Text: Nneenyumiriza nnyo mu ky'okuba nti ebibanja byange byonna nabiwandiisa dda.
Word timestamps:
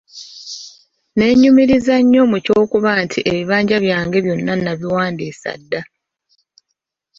Nneenyumiriza 1.11 1.95
nnyo 2.01 2.23
mu 2.31 2.37
ky'okuba 2.45 2.91
nti 3.03 3.19
ebibanja 3.29 3.75
byange 3.85 4.17
byonna 4.25 4.53
nabiwandiisa 4.57 5.51
dda. 5.61 5.81